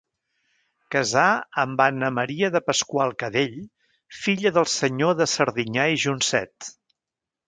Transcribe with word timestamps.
Casà 0.93 1.25
amb 1.63 1.83
Anna 1.83 2.07
Maria 2.19 2.49
de 2.55 2.61
Pasqual-Cadell, 2.69 3.59
filla 4.21 4.53
del 4.59 4.67
senyor 4.77 5.13
de 5.21 5.29
Serdinyà 5.35 5.85
i 5.99 6.05
Joncet. 6.05 6.71